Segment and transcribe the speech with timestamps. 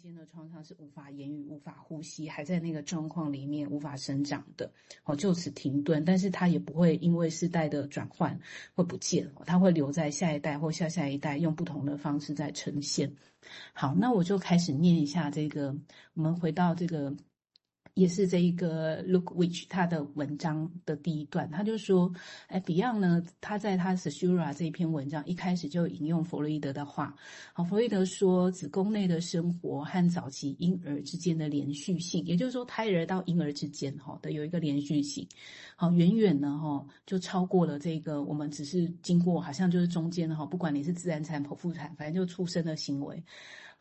[0.00, 4.72] 间的创伤是无法言语、无法呼吸，还在那个状况里面无法生长的，
[5.04, 6.04] 哦，就此停顿。
[6.04, 8.40] 但是它也不会因为世代的转换
[8.74, 13.14] 会不见，它会留在下一代或下下一代，用不同的方式在呈现。
[13.72, 15.76] 好，那我就开始念一下这个，
[16.14, 17.14] 我们回到这个。
[17.94, 22.12] 也是这一个 Look Which 他的文章的第一段，他就说，
[22.48, 27.14] 哎，Beyond 呢，他在他 Caesura 这一篇文章一开始就引用弗洛伊德的话，
[27.52, 35.26] 好，弗洛伊德说，子宫内的生活和早期婴儿之间的连续性，也就是说，胎儿到婴儿之间，哈的有一个连续性，
[35.76, 43.22] 好，远远呢，哈，就超过了这个我们只是经过，好像就是中间哈，不管你是自然产、剖腹产，反正就出生的行为。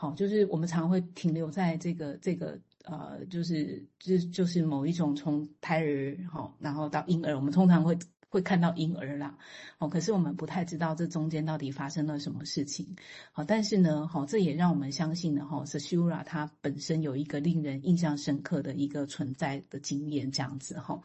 [0.00, 7.98] 好，就是我们常常会停留在这个这个呃，就是就就是某一种从胎儿好，然后到婴儿，我们通常会。
[8.30, 9.38] 会看到婴儿啦，
[9.78, 12.94] 哦，可是我们不太知道这中间到底发生了什么事情，
[13.32, 21.00] 好，但是呢，好，这也让我们相信呢，哈，Caesura 它本身有一个令人印象深刻的一个存在的经验，这样子哈，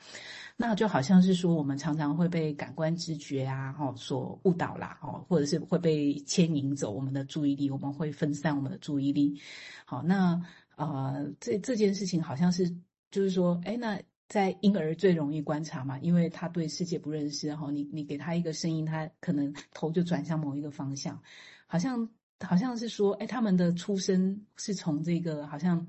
[0.57, 9.39] 那就好像是说，我们常常会被感官知觉啊，哈，所误导啦，哦，或者是会被牵引走我们的注意力，我们会分散我们的注意力，
[9.85, 10.41] 好，那
[10.75, 12.69] 啊，这这件事情好像是，
[13.11, 14.01] 就是说，哎，那。
[14.29, 21.21] 在婴儿最容易观察嘛，因为他对世界不认识，然后，你你给他一个声音，他可能头就转向某一个方向，
[21.67, 25.85] 好像好像是说，哎，他们的出生是从这个好像。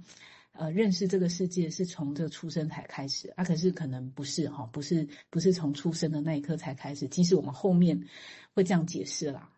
[0.57, 8.01] 呃，认识这个世界是从这出生才开始啊，可是可能不是哈，不是不是从出生的那一刻才开始，即使我们后面
[8.55, 9.51] 会这样解释啦，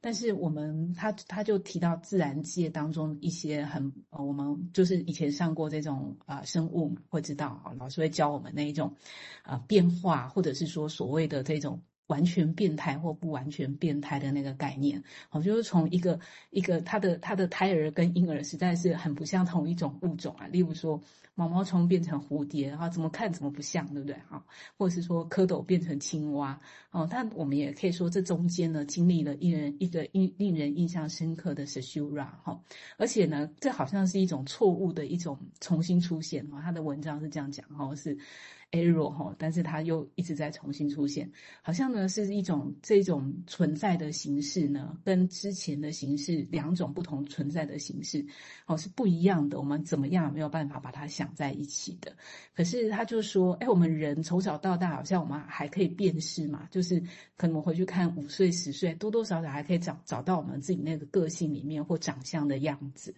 [0.00, 8.96] 但是我们他他就提到自然界当中一些很呃，我们就是以前上过这种啊、生物会知道啊，老师会教我们那一种
[9.42, 11.82] 啊、变化，或者是说所谓的这种。
[12.08, 16.18] 完全变态或不完全变态的那个概念，好，就是从一个
[16.50, 20.46] 一个他的他的胎儿跟婴儿实在是很不像同一种物种啊。
[20.46, 21.00] 例如说，
[21.34, 24.16] 毛毛虫变成蝴蝶，然后怎么看怎么不像，对不对？
[24.26, 24.42] 好，
[24.76, 26.58] 或者是说蝌蚪变成青蛙，
[26.90, 32.58] 哦，但我们也可以说这中间呢经历了一人一个印令人印象深刻的 Caesura 哈，
[32.96, 36.62] 而且呢，这好像是一种错误的一种重新出现啊。
[36.62, 38.16] 他的文章是这样讲哈，是。
[38.70, 41.30] Error 哈，但是它又一直在重新出现，
[41.62, 48.24] 好像呢是一种这种存在的形式呢，跟之前的形式两种不同存在的形式，
[48.66, 49.58] 哦是不一样的。
[49.58, 52.12] 我们怎么样没有办法把它想在一起的？
[52.54, 57.02] 可是他就说，哎，我们人从小到大，好像我们还可以辨识嘛，就是
[57.36, 63.14] 可能回去看五岁、十岁，多多少少还可以找找到我们自己那个个性里面或长相的样子。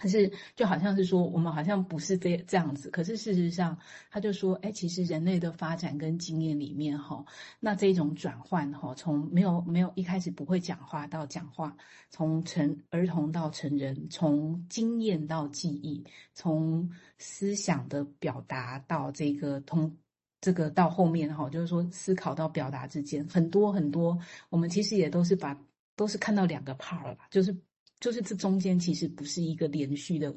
[0.00, 2.88] 可是，就好像是说，我们好像不是这这样子。
[2.90, 3.76] 可是事实上，
[4.10, 7.22] 他就说，哎，其实人类的发展跟经验里面，哈，
[7.60, 11.76] 那这种转换，哈，从没有没有一开始不会讲话到讲话，
[12.08, 19.94] 从成儿童到成人，从经验到记忆，从思想的表达到这个通，
[20.40, 24.18] 这个到后面，哈，就是说思考到表达之间，很多很多，
[24.48, 25.54] 我们其实也都是把
[25.94, 27.54] 都是看到两个 part 了，就是。
[28.00, 30.34] 就是这中间其实不是一个连续的，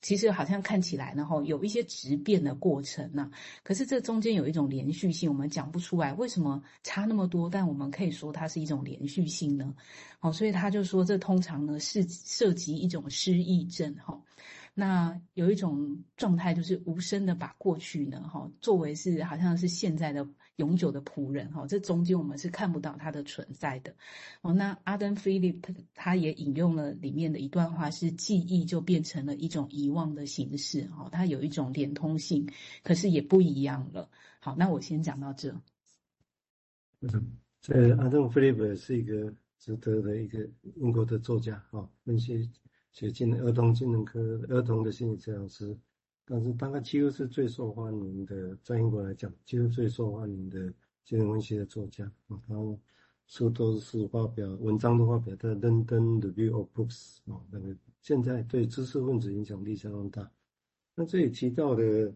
[0.00, 3.30] 其实好像看起来呢，哈，有一些质变的过程呢。
[3.62, 9.74] 可是这中间有一种连续性，我们讲不出来为什么差那么多，但我们可以说它是一种连续性呢。
[10.18, 14.20] 好，所以他就说这通常呢是涉及一种失忆症，哈。
[14.78, 23.94] 那有一种状态，就是无声的把过去呢，哈，作为是好像是现在的永久的仆人，哈，这中间我们是看不到它的存在的。
[24.42, 32.48] 哦，那 Adam Phillips 他也引用了里面的一段话，是记忆就变成了一种遗忘的形式，哈，它有一种连通性，
[32.82, 34.10] 可是也不一样了。
[34.40, 35.54] 好，那我先讲到这。
[37.00, 42.50] 嗯，这 Adam Phillips 是一个值得的一个英国的作家，哈，分析。
[42.92, 44.18] 写进儿童精神科
[44.48, 45.76] 儿童的心理治疗师，
[46.28, 50.58] 但是大概几乎是最受欢迎的，在英国来讲，几乎最受欢迎的
[51.04, 52.04] 精神分析的作家。
[52.28, 52.76] 然后
[53.28, 60.28] 书都是发表，文章都发表在《London Review of Books》哦，那个现在对知识分子影响力相当大。
[60.96, 62.12] 那这里提到的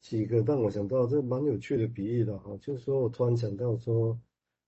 [0.00, 4.18] 几个让我想到这蛮有趣的比喻的哈，就是说我突然想到说。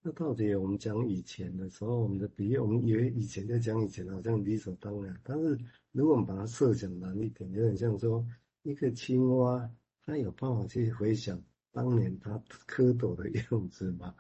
[0.05, 5.17] 那到底我们讲以前的时候，我们的比喻，我们以为以前在讲以前好像理所当然。
[5.23, 5.57] 但是
[5.93, 8.27] 如果我们把它设想难一点，有点像说
[8.63, 9.71] 一个青蛙，
[10.05, 12.31] 它有办法去回想当年它
[12.69, 14.15] 蝌蚪的样子吗？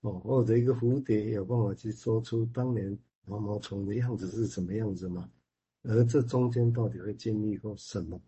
[0.00, 5.30] 哦，或者一个蝴蝶有办法去说出当年毛毛虫的样子是什么样子吗？
[5.82, 8.20] 而这中间到底会经历过什么？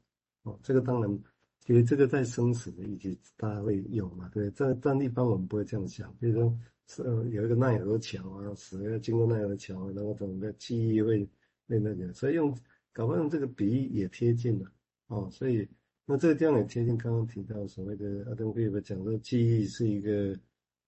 [0.42, 1.18] 哦，这个当然，
[1.60, 4.28] 其实这个在生死的议题大家会有嘛？
[4.32, 6.58] 对，在但一般我们不会这样想，比如说。
[6.86, 11.26] 是有一个奈何桥啊，死要经过奈何桥，然后整个记忆会
[11.66, 12.54] 会那个，所以用
[12.92, 14.70] 搞不好这个比喻也贴近了
[15.08, 15.68] 哦，所以
[16.06, 20.34] 那这个地方也贴近刚刚提到所谓的阿登菲利普讲说记忆是一个，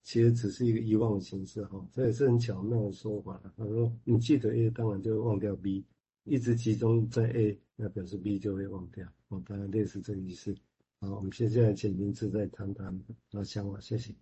[0.03, 3.41] 其实只是一个遗忘的形式哈，这也是很巧妙的说法。
[3.57, 5.85] 他说你记得 A，当然就会忘掉 B，
[6.25, 10.55] 一直集中在 A，那表示 B 就会忘掉哦，当然类似这个意思。
[11.01, 12.99] 好，我们现在请明志再谈谈
[13.31, 14.15] 那想法，谢谢。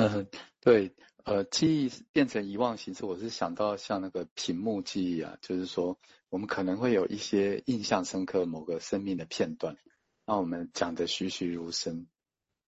[0.00, 0.28] 嗯，
[0.60, 5.98] 对，呃，记忆变成遗忘形式，我是想到像那个屏幕记忆啊，就是说
[6.28, 9.76] 我们可能会有一些印象深刻某个生命的片段，
[10.24, 12.06] 让我们讲得栩栩如生。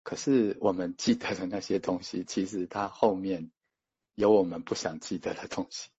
[0.02, 3.52] 可是我们记得的那些东西，其实它后面
[4.16, 5.90] 有我们不想记得的东西，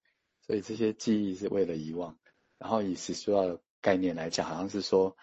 [0.45, 2.19] 所以这些记忆是为了遗忘。
[2.57, 5.15] 然后以史书的概念来讲，好像是说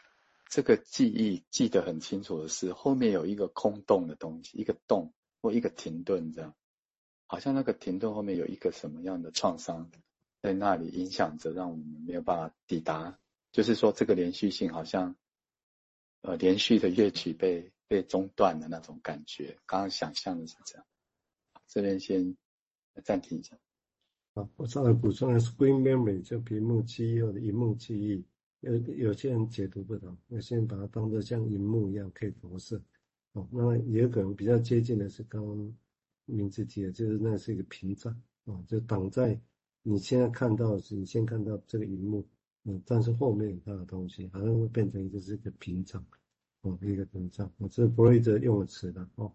[0.49, 5.13] 这个记忆记得很清楚的是后面有一个空洞的东西，一个洞。
[5.41, 6.55] 或一个停顿，这样，
[7.27, 9.91] 好像那个停顿后面有一个什么样的创伤
[10.43, 13.19] 在那里影响着，让我们没有办法抵达。
[13.51, 15.17] 就是说，这个连续性好像，
[16.21, 19.57] 呃，连续的乐曲被被中断的那种感觉。
[19.65, 20.87] 刚刚想象的是这样。
[21.67, 22.37] 这边先
[23.05, 23.59] 暂停一下。
[24.35, 28.25] 啊，我稍微补充的是 screen memory 就屏幕记忆或者萤幕记忆，
[28.61, 32.81] 有有些人解读不同，有些人把它当作像萤幕一样可以投射。
[33.33, 35.75] 哦，那也可能比较接近的是刚刚
[36.25, 38.13] 名字提的，就是那是一个屏障
[38.45, 39.41] 啊，就挡在
[39.83, 42.27] 你现在看到是你先看到这个荧幕，
[42.65, 46.05] 嗯，但是后面有它的东西，好像会变成一个是一个屏障，
[46.63, 49.33] 哦，一个屏障，我，这是弗洛伊德用的词的哦。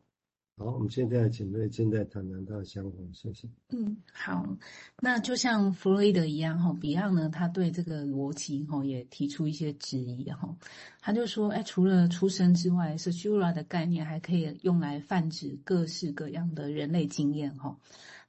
[0.56, 3.50] 好，我们现在请瑞正在谈谈他的想法，谢谢。
[3.70, 4.56] 嗯，好，
[5.02, 10.56] 那就像弗洛伊德一样哈，Beyond 呢，他对这个逻辑哈也提出一些质疑哈，
[11.02, 17.80] 他就说，哎，除了出生之外，Caesura 的概念还可以用来泛指各式各样的人类经验哈。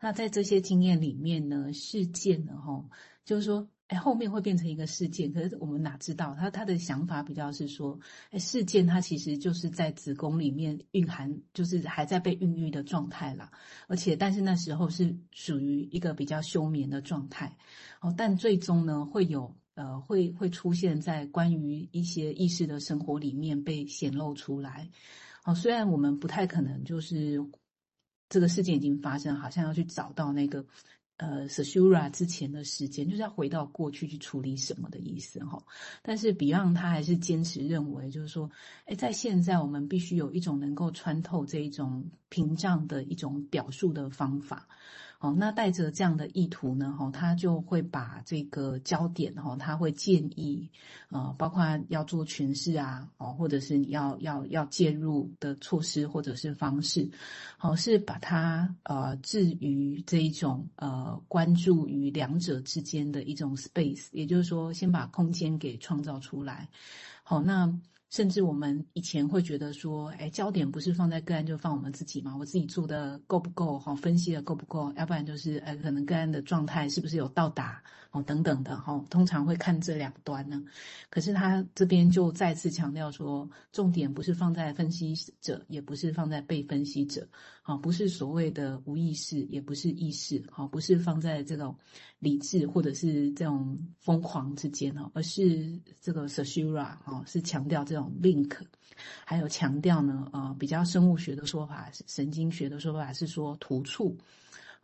[0.00, 2.85] 那在这些经验里面呢，事件呢哈，
[3.25, 3.69] 就是说。
[3.88, 6.34] 哎，后面会变成一个事件，可是我们哪知道？
[6.34, 8.00] 他他的想法比较是说，
[8.31, 13.52] 哎，事件它其实就是在子宫里面蕴含，就是还在被孕育的状态啦。
[13.86, 17.54] 而且，但是那时候是属于一个比较休眠的状态。
[18.00, 24.88] 哦，但最终呢，会有呃，会会出现在关于一些意识的生活里面被显露出来。
[25.44, 27.38] 哦，虽然我们不太可能就是
[28.31, 30.64] 这个事件已经发生，好像要去找到那个。
[31.16, 35.62] 呃 s a s u r a 之前的时间就是要回到过去去处理什么的意思哈。
[36.02, 38.50] 但是 Beyond 他还是坚持认为，就是说，
[38.87, 44.69] 哎，在现在我们必须有一种能够穿透这一种屏障的一种表述的方法。
[45.25, 50.69] 哦，那带着这样的意图呢，哈，他就会把这个焦点，哈，他会建议，
[51.09, 57.11] 呃，包括要做诠释啊，哦，或者是你要要要介入的措施或者是方式，
[57.56, 66.69] 好，是把它呃置于这一种呃关注于两者之间的一种 space，也就是说，先把空间给创造出来，
[67.23, 67.75] 好，那。
[68.14, 72.37] 甚至我们以前会觉得说，哎，焦点不是放在个案，就放我们自己嘛？
[72.38, 73.76] 我自己做的够不够？
[73.76, 74.93] 哈，分析的够不够？
[74.96, 77.82] 要不然就是，哎，可能个案的状态是不是有到达？
[78.12, 80.62] 哦，等等的哈，通常会看这两端呢。
[81.11, 87.26] 可是他这边就再次强调说，重点不是放在分析者，也不是放在被分析者，
[87.66, 91.75] 好，不是所谓的无意识，也不是意识，好，不是放在这种
[92.19, 98.12] 理智或者是这种疯狂之间哦，而是这个 Caesura 哈，是强调这种。
[98.20, 98.55] link，
[99.24, 104.15] 还有强调呢，呃，比较生物学的说法，神经学的说法是说突触。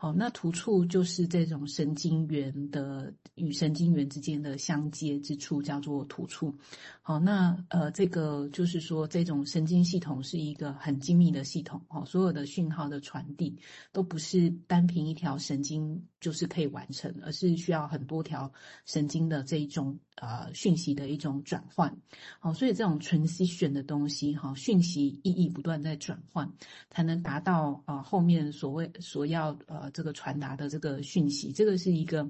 [0.02, 6.57] 好，那突触就是这种神经元的与神经元之间的相接之处，叫做突触。
[7.02, 11.83] 好，那呃，这个就是说，这种神经系统是一个很精密的系统。
[11.90, 13.59] 哦，所有的讯号的传递
[13.92, 18.50] 都不是单凭一条神经就是可以完成，而是需要很多条
[18.87, 21.95] 神经的这一种呃讯息的一种转换。
[22.39, 26.50] 好，所以这种 transition 的东西，哈，讯息意义不断在转换，
[26.89, 29.91] 才能达到呃后面所谓所要呃。
[29.93, 32.25] 这个传达的这个讯息，这个是一个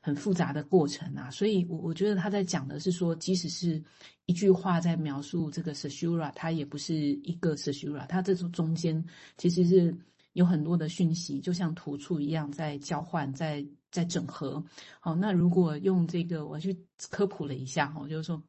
[0.00, 3.80] 很复杂的过程啊，所以，我我觉得他在讲的是说，即使是
[4.26, 9.04] 一句话在描述这个 Sashura，它也不是一个 Sashura，它这种中间
[9.36, 9.94] 其实是
[10.32, 14.64] 有很多的讯息，就像突触一样在交换，在在整合。
[15.00, 16.76] 好，那如果用这个，我去
[17.10, 18.42] 科普了一下哈，就是说，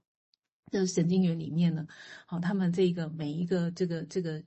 [0.72, 1.88] 这神经元里面呢，
[2.26, 4.44] 好，他们这个每一个这个这个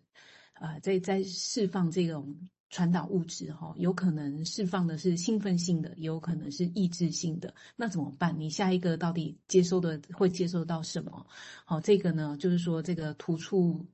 [0.54, 2.36] 啊、在在释放这种。
[2.68, 7.54] 传导物质哈，有可能释放的是兴奋性的，也有可能是抑制性的。
[7.76, 8.34] 那怎么办？
[8.36, 11.24] 你下一个到底接收的会接收到什么？
[11.64, 13.86] 好，这个呢，就是说这个突触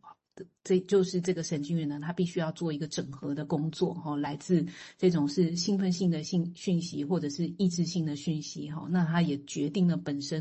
[0.64, 4.64] 这就是这个神经元呢，它必须要做一个整合的工作哈，来自
[4.96, 10.22] 这种是兴奋性的信讯息或者是抑制性的讯息哈，那它也决定了本身